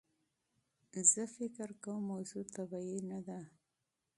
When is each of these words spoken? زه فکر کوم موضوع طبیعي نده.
زه 1.11 1.23
فکر 1.35 1.69
کوم 1.83 1.99
موضوع 2.11 2.43
طبیعي 2.55 2.99
نده. 3.11 3.39